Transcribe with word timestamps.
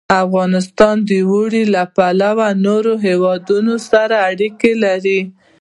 افغانستان 0.25 0.95
د 1.09 1.11
اوړي 1.29 1.63
له 1.75 1.83
پلوه 1.95 2.47
له 2.57 2.59
نورو 2.65 2.93
هېوادونو 3.05 3.73
سره 3.89 4.15
اړیکې 4.29 4.71
لري. 4.83 5.19